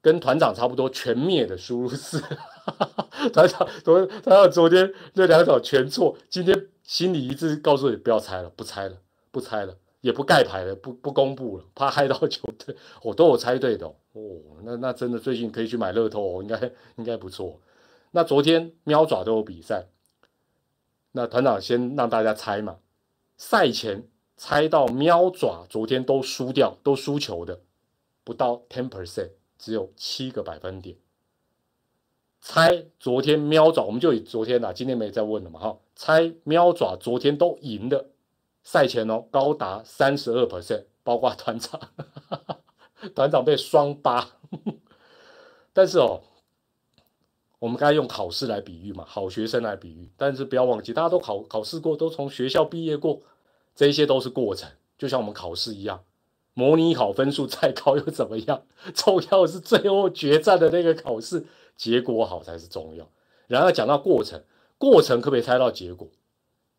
[0.00, 2.20] 跟团长差不多全灭的输入四。
[3.32, 8.98] 团长昨团长昨天那两场全错，今天心里一致告诉你不要猜了，不猜了，
[9.30, 12.76] 不猜了，也不盖牌了，不不公布了，怕害到球队。
[13.02, 13.96] 我都有猜对的哦，
[14.62, 17.58] 那那真的最近可以去买乐透哦，应该应该不错。
[18.10, 19.86] 那昨天喵爪都有比赛，
[21.12, 22.80] 那团长先让大家猜嘛，
[23.38, 27.62] 赛前猜到喵爪昨天都输掉，都输球的，
[28.24, 30.98] 不到 ten percent，只有七个百分点。
[32.42, 35.78] 猜昨天喵爪，我们就以昨天啦，今天没再问了嘛哈。
[35.96, 38.10] 猜喵爪昨天都赢的，
[38.64, 41.80] 赛前哦高达三十二 percent，包括团长，
[43.14, 44.30] 团长被双八。
[45.72, 46.22] 但是哦，
[47.60, 53.20] 我们该用考试来比喻嘛，好学生来比喻，但是不要忘记，大家都考考试过，都从学校毕业过，
[53.74, 56.02] 这些都是过程，就像我们考试一样，
[56.54, 58.62] 模拟考分数再高又怎么样？
[58.94, 61.46] 重要是最后决战的那个考试。
[61.76, 63.10] 结果好才是重要。
[63.48, 64.40] 然后讲到过程，
[64.78, 66.08] 过程可不可以猜到结果？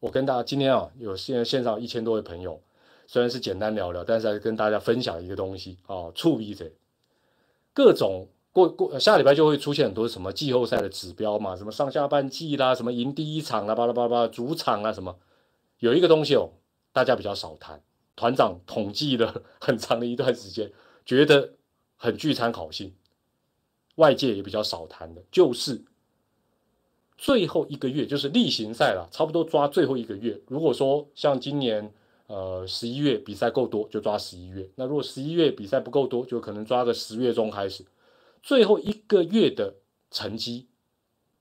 [0.05, 2.61] 我跟大家今天啊，有现在线上一千多位朋友，
[3.07, 6.69] 虽然是简单聊聊，但是还是跟大家分享一个东西啊，触笔者
[7.73, 15.17] 各种过过下礼拜就会出现很多什么季后赛的指标嘛，什么上下半季啦，什么赢第一场啦，巴拉巴拉巴拉，主场啊什么，
[15.79, 16.51] 有一个东西哦，
[16.93, 17.81] 大家比较少谈。
[18.15, 20.71] 团长统计了 很长的一段时间，
[21.03, 21.53] 觉得
[21.95, 22.93] 很具参考性。
[23.95, 25.83] 外界也比较少谈的，就是
[27.25, 30.39] 最后一个月，就是例行赛了，差不多抓最后一个月。
[30.47, 31.91] 如果说像今年，
[32.27, 37.83] 呃，十一月比赛够多，就抓十一月；那如果十一月比赛不够多，就可能抓个十月中开始。
[38.43, 39.73] 最后一个月的
[40.11, 40.67] 成绩，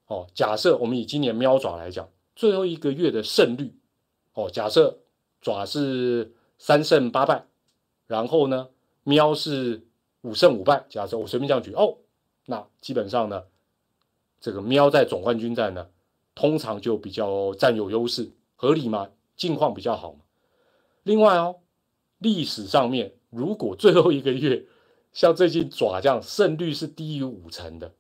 [0.07, 3.75] 哦，假设我们以今年喵爪来讲，最后一个月的胜率，
[4.33, 5.01] 哦，假设
[5.43, 7.45] 爪是三胜八败，
[8.07, 8.69] 然后呢，
[9.03, 9.83] 喵是
[10.23, 11.99] 五胜五败，假设我随便这样举，哦。
[12.47, 13.43] 那基本上呢，
[14.45, 15.89] 这个喵在总冠军战呢，
[16.35, 19.09] 通常就比较占有优势，合理吗？
[19.39, 20.19] 近况比较好嘛。
[21.03, 21.61] 另外哦，
[22.19, 24.67] 历史上面如果最后一个月
[25.15, 27.95] 像最近爪这样胜率是低于五成的，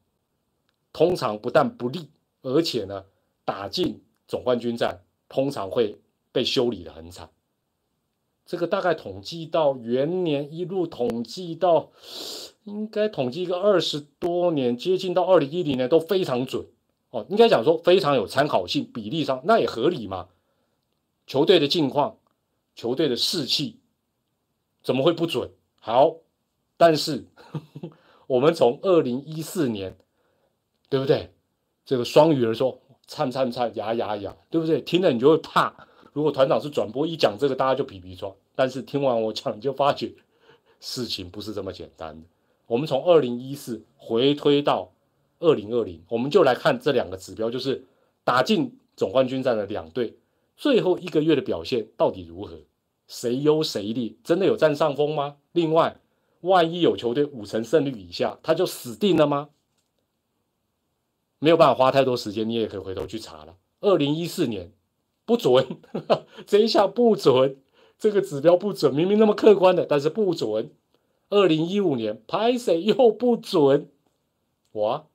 [0.92, 2.10] 通常不但不利，
[2.42, 3.06] 而且呢，
[3.46, 5.98] 打进总冠军战通常会
[6.30, 7.30] 被修理的很惨。
[8.44, 11.90] 这个大概统计到元年一路统计到。
[12.64, 16.64] 应该统计一个二十多年，接近到二零一零年都非常准
[17.10, 17.26] 哦。
[17.28, 20.28] 应该讲说非常有参考性，比例上那也合理嘛。
[21.26, 22.16] 球队的境况，
[22.74, 23.80] 球队的士气，
[24.82, 25.50] 怎么会不准？
[25.78, 26.16] 好，
[26.78, 27.26] 但是
[28.28, 29.98] 我们从二零一四年，
[30.88, 31.34] 对不对？
[31.84, 34.80] 这个双语儿说颤颤颤，牙牙牙，对不对？
[34.80, 35.86] 听了你就会怕。
[36.14, 38.32] 如果团长是转播一讲这个，大家就皮皮抓。
[38.54, 40.14] 但是听完我讲，你就发觉
[40.80, 42.26] 事情不是这么简单的。
[42.66, 44.92] 我们从二零一四回推到
[45.40, 47.84] 二零二零，我们就来看这两个指标，就是
[48.22, 50.16] 打进总冠军战的两队
[50.56, 52.60] 最后一个月的表现到底如何，
[53.08, 55.36] 谁优谁劣，真的有占上风吗？
[55.50, 55.96] 另外，
[56.42, 59.48] 万一有球队五成胜率以下，他就死定了吗？
[61.40, 63.56] 没有办法花太多时间，你也可以回头去查了。
[63.80, 64.72] 二零一四年
[65.24, 65.78] 不准，
[66.46, 67.56] 这一下不准，
[67.98, 70.70] 这个指标不准，明明那么客观的，但是不准。
[71.30, 73.88] 二零一五年拍谁又不准，
[74.72, 75.06] 哇，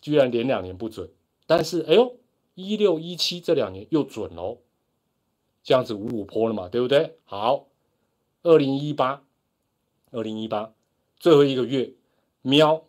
[0.00, 1.10] 居然连两年不准，
[1.46, 2.16] 但是哎呦，
[2.54, 4.58] 一六一七这两年又准喽，
[5.64, 7.16] 这样子五五坡了嘛，对不对？
[7.24, 7.66] 好，
[8.42, 9.24] 二零一八，
[10.10, 10.74] 二零一八
[11.18, 11.94] 最后一个月，
[12.42, 12.84] 喵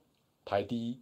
[0.46, 1.00] 排第一，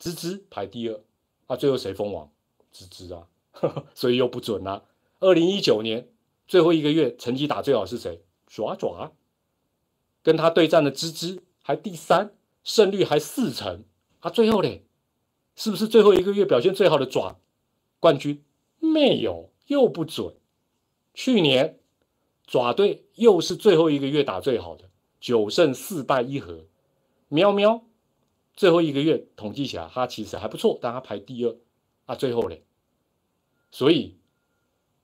[0.00, 1.00] 吱吱排第二，
[1.46, 2.30] 啊，最后谁封王？
[2.74, 3.28] 吱吱啊，
[3.94, 4.82] 所以又不准啦。
[5.20, 6.08] 二零一九年
[6.46, 8.22] 最后一个月成绩打最好是谁？
[8.46, 9.12] 爪爪。
[10.22, 13.84] 跟他对战的芝芝还第三，胜率还四成，
[14.20, 14.84] 啊，最后嘞，
[15.56, 17.40] 是不是最后一个月表现最好的爪
[17.98, 18.42] 冠军？
[18.78, 20.34] 没有，又不准。
[21.14, 21.78] 去年
[22.46, 24.88] 爪队又是最后一个月打最好的，
[25.20, 26.66] 九胜四败一和。
[27.28, 27.82] 喵喵，
[28.54, 31.56] 最后一个月统计起来，他其实还不错，但他排第二，
[32.06, 32.62] 啊，最后嘞，
[33.72, 34.14] 所以。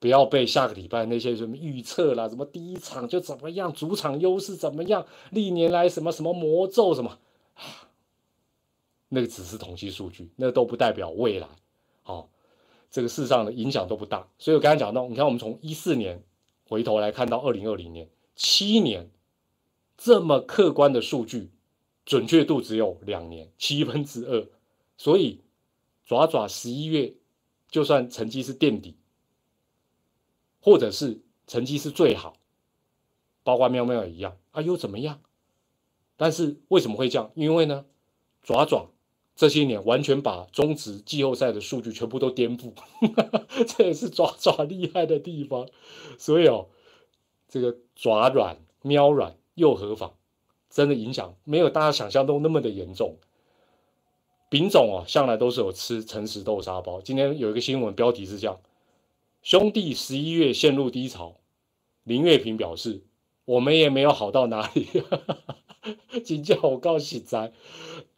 [0.00, 7.18] 不要被下个礼拜那些什么预测啦，什么第一场就怎么样，主场优势怎么样，历年来什么什么魔咒什么，
[9.08, 11.48] 那个只是统计数据，那都不代表未来，
[12.04, 12.28] 哦，
[12.92, 14.28] 这个事上的影响都不大。
[14.38, 16.22] 所以我刚才讲到，你看我们从一四年
[16.68, 19.10] 回头来看到二零二零年，七年
[19.96, 21.50] 这么客观的数据，
[22.06, 24.46] 准确度只有两年七分之二，
[24.96, 25.40] 所以
[26.06, 27.14] 爪爪十一月
[27.70, 28.96] 就算成绩是垫底。
[30.60, 32.36] 或者是成绩是最好，
[33.44, 35.20] 包括喵喵也一样啊，又怎么样？
[36.16, 37.30] 但是为什么会这样？
[37.36, 37.86] 因为呢，
[38.42, 38.90] 爪爪
[39.36, 42.74] 这些年完全把中职季后赛的数据全部都颠覆，
[43.68, 45.68] 这也是爪爪厉害的地方。
[46.18, 46.68] 所以哦，
[47.48, 50.14] 这个爪软、喵软又何妨？
[50.68, 53.16] 真的影响没有大家想象中那么的严重。
[54.50, 57.02] 丙总哦，向来都是有吃诚实豆沙包。
[57.02, 58.58] 今天有一个新闻标题是这样：
[59.42, 61.36] 兄弟十一月陷入低潮，
[62.04, 63.02] 林月平表示
[63.44, 64.88] 我们也没有好到哪里。
[66.24, 67.52] 请叫我告喜哉。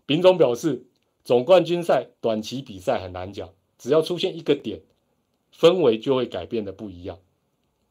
[0.06, 0.86] 丙总表示，
[1.24, 4.80] 总冠军赛短期比赛很难讲，只要出现一个点，
[5.52, 7.18] 氛围就会改变的不一样。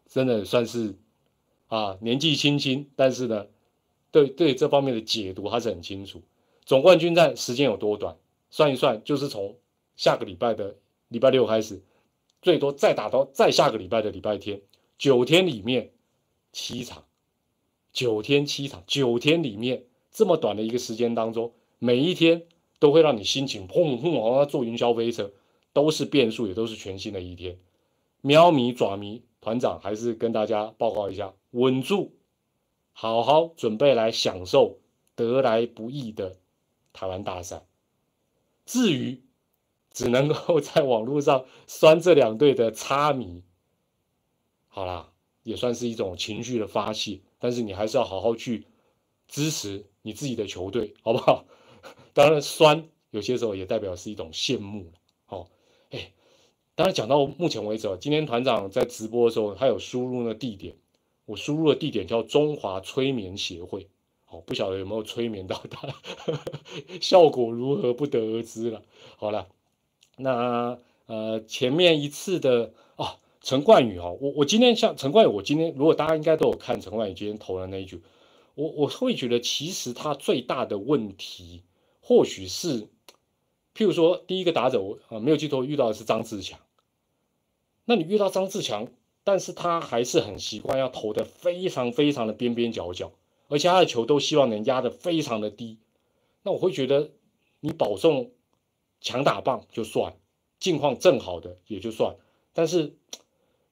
[0.08, 0.96] 真的算是
[1.68, 3.48] 啊，年纪轻轻，但是呢，
[4.12, 6.22] 对对这方面的解读还是很清楚。
[6.66, 8.16] 总冠军战时间有多短？
[8.50, 9.58] 算一算，就是从
[9.96, 10.76] 下个礼拜的
[11.08, 11.82] 礼拜六开始，
[12.42, 14.62] 最多再打到再下个礼拜的礼拜天，
[14.98, 15.92] 九天里面
[16.52, 17.04] 七场，
[17.94, 22.48] 九天七场，九天里面这么短的一个时间当中，每一天
[22.80, 25.32] 都会让你心情砰砰，好像坐云霄飞车，
[25.74, 27.60] 都是变数，也都是全新的一天。
[28.22, 32.12] 喵咪爪咪团长还是跟大家报告一下，稳住，
[32.94, 34.80] 好好准备来享受
[35.16, 36.36] 得来不易的
[36.92, 37.66] 台湾大赛。
[38.70, 39.24] 至于
[39.92, 43.42] 只能够在网络上酸这两队的差迷，
[44.70, 47.22] 好啦，也算是一种情绪的发泄。
[47.40, 48.68] 但是你还是要好好去
[49.28, 51.46] 支持你自己的球队，好不好？
[52.14, 54.92] 当然酸有些时候也代表是一种羡慕了。
[55.26, 55.50] 好，
[55.90, 56.12] 哎，
[56.76, 60.76] 当然讲到目前为止，今天团长在直播的时候，他有输入那地点，
[61.26, 63.90] 我输入的地点叫中华催眠协会。
[64.32, 65.88] 哦，不晓得有没有催眠到他，
[67.02, 68.84] 效果如何不得而知了。
[69.18, 69.48] 好了，
[70.18, 78.02] 那呃前面一次的啊陈冠宇哦，我我今天像陈冠宇，我今天如果大家应该都有看陈冠宇今天投的那一局，
[78.54, 81.64] 我我会觉得其实他最大的问题
[82.00, 82.84] 或许是，
[83.74, 86.60] 譬如说第一个打者啊没有记错遇到的是张志强，
[87.86, 88.88] 那你遇到张志强，
[89.24, 93.12] 但是他还是很习惯要投的非常非常的边边角角。
[93.50, 95.80] 而且他的球都希望能压得非常的低，
[96.44, 97.10] 那我会觉得
[97.60, 98.32] 你保送
[99.02, 100.14] 强打棒就算，
[100.60, 102.16] 近况正好的也就算，
[102.54, 102.94] 但是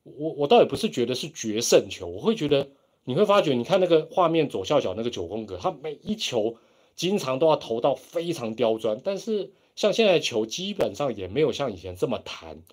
[0.03, 2.69] 我我倒也不是觉得是决胜球，我会觉得
[3.03, 6.57] 你会发觉，你看那个画面左下角那个九宫格，他每一球
[6.95, 12.63] 经常都要投到非常刁钻，但是像现在球基本上也没有像以前这么弹，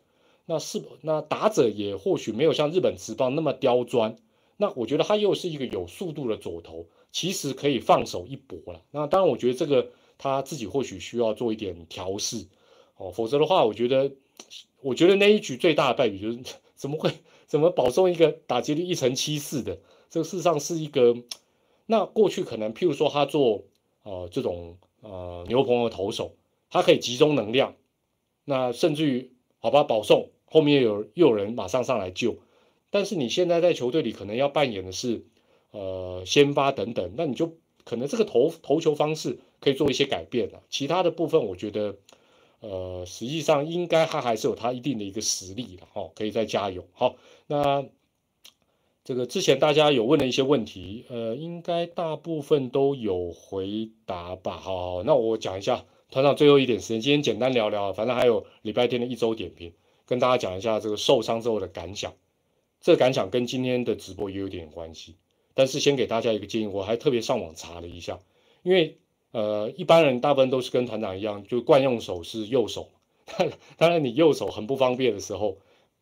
[0.47, 4.17] 那是那打者也或许没有像日本职棒那么刁钻。
[4.57, 8.83] 那我觉得他又是一个有速度的左投，其实可以放手一搏了。
[8.91, 12.49] 那当然，我觉得这个他自己或许需要做一点调试
[12.97, 14.11] 哦，否则的话，我觉得，
[14.83, 16.41] 我觉得那一局最大的败笔就是
[16.75, 17.13] 怎么会
[17.47, 19.79] 怎么保送一个打击率一成七四的，
[20.11, 21.17] 这个事实上是一个，
[21.87, 23.63] 那过去可能譬如说他做
[24.03, 26.35] 呃这种呃牛棚的投手，
[26.69, 27.77] 他可以集中能量，
[28.45, 32.39] 那甚至于好吧保送后面有又有人马上上来救。
[32.91, 35.25] 但是你现在在球队里可能要扮演的是，
[35.75, 40.63] 呃，先发等等，那你就可能这个投投球方式可以做一些改变了。
[40.71, 41.97] 其他的部分，我觉得，
[42.61, 46.87] 呃，实际上应该他还是有他一定的一个实力的哦，可以再加油。
[46.93, 47.17] 好，
[47.49, 47.85] 那
[49.03, 54.57] 这个之前大家有问的一些问题，呃，应该大部分都有回答吧。
[54.57, 59.73] 好，那我讲一下团长最后一点时间，今天简单聊聊，反正还有礼拜天的一周点评，
[60.07, 62.15] 跟大家讲一下这个受伤之后的感想。
[62.81, 65.17] 这感想跟今天的直播也有点关系，
[65.55, 68.19] 但是先给大家一个建议，我还特别上网查了一下，
[68.63, 68.99] 因为
[69.31, 72.91] 呃一般人大部分都是跟团长一样，就惯用手是右手，
[73.79, 75.59] 当然你右手很不方便的时候，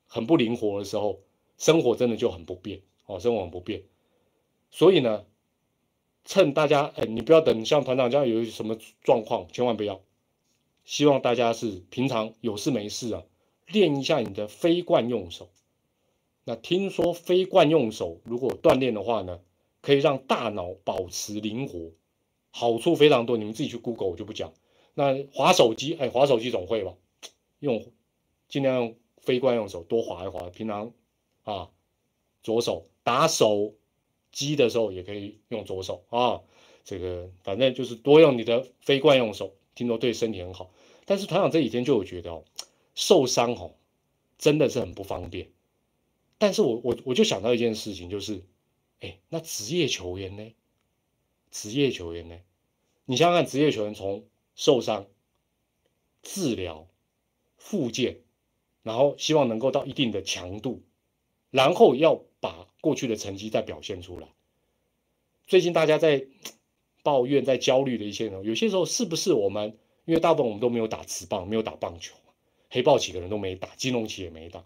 [0.06, 1.20] 很不灵活的时候，
[1.58, 3.82] 生活真的就很不便哦，生活很不便，
[4.70, 5.24] 所以呢，
[6.24, 10.00] 趁大家哎，你不要等像团长这样有什么状况，千万不要，
[10.84, 13.22] 希望大家是平常有事没事啊，
[13.66, 15.50] 练一下你的非惯用手。
[16.44, 19.40] 那听说非惯用手如果锻炼的话呢，
[19.80, 21.92] 可以让大脑保持灵活，
[22.50, 23.36] 好处非常多。
[23.36, 24.52] 你们自己去 Google，我就不讲。
[24.94, 26.94] 那划手机，哎，划手机总会吧？
[27.60, 27.84] 用
[28.48, 30.50] 尽量用非惯用手多划一划。
[30.50, 30.92] 平常
[31.44, 31.70] 啊，
[32.42, 33.74] 左手打手
[34.32, 36.40] 机的时候也可以用左手啊。
[36.84, 40.72] 这个反正就是多用你的非惯用手，听说对身体很好。
[41.04, 42.44] 但是团长这几天就有觉得哦，
[42.94, 43.74] 受伤哦，
[44.38, 45.48] 真的是很不方便。
[46.42, 48.42] 但是我我我就想到一件事情，就是，
[48.98, 50.52] 哎，那职业球员呢？
[51.52, 52.36] 职业球员呢？
[53.04, 54.24] 你想想看，职业球员从
[54.56, 55.06] 受伤、
[56.20, 56.88] 治疗、
[57.58, 58.22] 复健，
[58.82, 60.82] 然后希望能够到一定的强度，
[61.52, 64.26] 然后要把过去的成绩再表现出来。
[65.46, 66.26] 最近大家在
[67.04, 69.78] 抱怨、在焦虑的一些人，有些时候是不是我们？
[70.06, 72.16] 因为大部分我们都没有打瓷棒，没有打棒球，
[72.68, 74.64] 黑豹几个人都没打，金融旗也没打，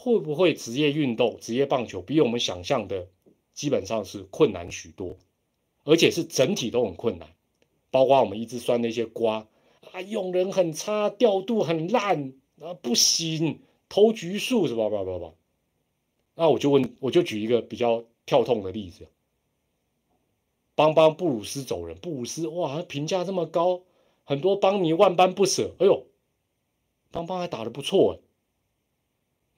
[0.00, 3.08] 会不会职业运动、职业棒球比我们想象的
[3.52, 5.16] 基本上是困难许多，
[5.82, 7.34] 而且是整体都很困难，
[7.90, 9.48] 包括我们一直酸那些瓜
[9.90, 14.88] 啊，用人很差，调度很烂啊，不行，投局数是吧？
[14.88, 15.32] 吧吧吧。
[16.36, 19.08] 那我就问，我就举一个比较跳痛的例子，
[20.76, 23.82] 帮帮布鲁斯走人，布鲁斯哇，评价这么高。
[24.22, 26.06] 很多邦迷万般不舍，哎呦，
[27.10, 28.27] 邦邦还打得不错哎，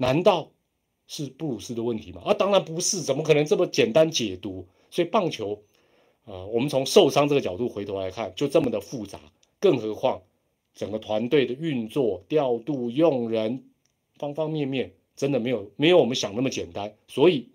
[0.01, 0.51] 难道
[1.07, 2.23] 是布鲁斯的问题吗？
[2.25, 4.67] 啊，当然不是，怎么可能这么简单解读？
[4.91, 5.63] 所以棒球，
[6.25, 9.21] 啊，我们从受伤这个角度回头来看，就这么的复杂，
[9.61, 10.23] 更何况
[10.75, 13.63] 整个团队的运作、调度、用人，
[14.17, 16.97] 方方面面，真的没有没有我们想那么简单。
[17.07, 17.51] 所以，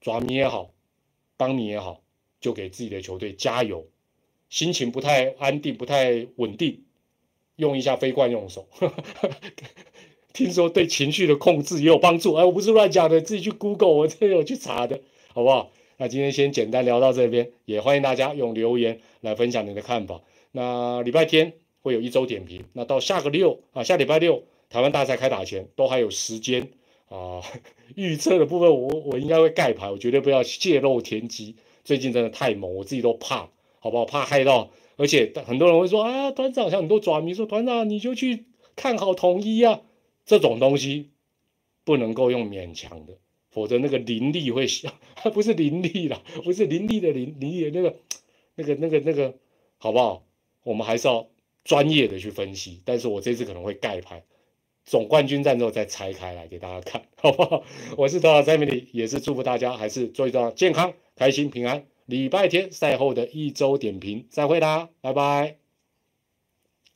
[0.00, 0.72] 抓迷也好，
[1.36, 2.02] 邦迷也好，
[2.40, 3.86] 就给自己的球队加油。
[4.50, 6.82] 心情不太安定，不太稳定，
[7.54, 8.66] 用一下非惯用手，
[10.32, 12.34] 听说对情绪的控制也有帮助。
[12.34, 15.00] 哎，我不是乱讲的，自己去 Google，我这有去查的，
[15.32, 15.70] 好不好？
[15.96, 20.20] 那今天先简单聊到这边，也欢迎大家用留言来分享你的看法。
[20.52, 26.68] 那礼拜天会有一周点评，那到下个六啊，下礼拜六台湾大赛开打前都还有时间
[27.08, 27.42] 啊。
[27.96, 31.56] 预测的部分，我我应该会盖牌，我绝对不要泄露天机。
[31.84, 33.48] 最近真的太猛，我自己都怕。
[33.80, 34.04] 好不好？
[34.04, 39.82] 怕害到，而且很多人会说啊，团长像很多爪迷说，团长你就去看好统一啊，
[40.28, 41.08] 这种东西
[41.84, 43.16] 不能够用勉强的，
[43.50, 44.66] 否则那个灵力会，
[45.32, 47.96] 不是灵力啦，不是灵力的灵，灵力那个
[48.54, 49.34] 那个那个那个，
[49.78, 50.22] 好不好？
[50.64, 51.26] 我们还是要
[51.64, 54.22] 专业的去分析，但是我这次可能会盖牌，
[54.84, 57.64] 总冠军战之后再拆开来给大家看， 好不好？
[57.96, 61.86] 我是头脑三米里，也是祝福大家还是做一做健康、开心、平安。
[62.04, 65.56] 礼拜天赛后的一周点评，再会啦，拜拜，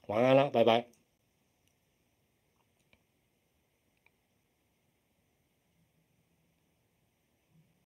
[0.07, 0.92] 晚安了，拜拜。